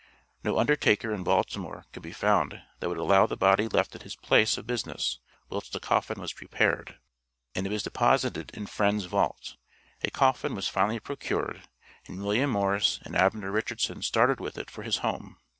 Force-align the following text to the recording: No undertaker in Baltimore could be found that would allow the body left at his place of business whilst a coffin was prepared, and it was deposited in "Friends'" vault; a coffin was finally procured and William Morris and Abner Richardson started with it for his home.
No 0.43 0.57
undertaker 0.57 1.13
in 1.13 1.23
Baltimore 1.23 1.85
could 1.93 2.01
be 2.01 2.11
found 2.11 2.59
that 2.79 2.89
would 2.89 2.97
allow 2.97 3.27
the 3.27 3.37
body 3.37 3.67
left 3.67 3.93
at 3.93 4.01
his 4.01 4.15
place 4.15 4.57
of 4.57 4.65
business 4.65 5.19
whilst 5.47 5.75
a 5.75 5.79
coffin 5.79 6.19
was 6.19 6.33
prepared, 6.33 6.97
and 7.53 7.67
it 7.67 7.69
was 7.69 7.83
deposited 7.83 8.49
in 8.55 8.65
"Friends'" 8.65 9.05
vault; 9.05 9.57
a 10.03 10.09
coffin 10.09 10.55
was 10.55 10.67
finally 10.67 10.99
procured 10.99 11.69
and 12.07 12.23
William 12.23 12.49
Morris 12.49 12.99
and 13.03 13.15
Abner 13.15 13.51
Richardson 13.51 14.01
started 14.01 14.39
with 14.39 14.57
it 14.57 14.71
for 14.71 14.81
his 14.81 14.97
home. 15.05 15.37